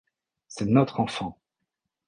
[0.47, 1.39] C’est notre enfant.